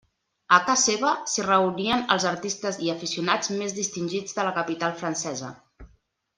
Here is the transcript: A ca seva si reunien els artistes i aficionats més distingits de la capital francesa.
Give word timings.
A 0.55 0.57
ca 0.69 0.75
seva 0.83 1.11
si 1.33 1.43
reunien 1.47 2.01
els 2.15 2.25
artistes 2.31 2.81
i 2.87 2.91
aficionats 2.95 3.53
més 3.61 3.79
distingits 3.83 4.41
de 4.41 4.49
la 4.51 4.57
capital 4.59 5.01
francesa. 5.05 5.55